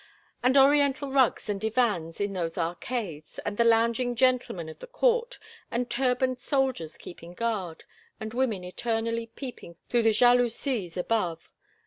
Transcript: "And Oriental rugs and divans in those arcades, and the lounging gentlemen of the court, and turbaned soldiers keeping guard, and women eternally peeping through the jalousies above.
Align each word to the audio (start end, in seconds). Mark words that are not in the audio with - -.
"And 0.41 0.57
Oriental 0.57 1.11
rugs 1.11 1.47
and 1.47 1.61
divans 1.61 2.19
in 2.19 2.33
those 2.33 2.57
arcades, 2.57 3.37
and 3.45 3.55
the 3.55 3.63
lounging 3.63 4.15
gentlemen 4.15 4.67
of 4.67 4.79
the 4.79 4.87
court, 4.87 5.37
and 5.69 5.91
turbaned 5.91 6.39
soldiers 6.39 6.97
keeping 6.97 7.35
guard, 7.35 7.83
and 8.19 8.33
women 8.33 8.63
eternally 8.63 9.27
peeping 9.27 9.75
through 9.89 10.01
the 10.01 10.11
jalousies 10.11 10.97
above. 10.97 11.51